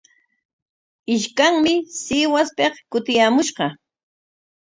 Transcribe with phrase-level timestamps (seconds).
[1.15, 3.65] Ishkanmi Sihuaspik kutiyaamushqa.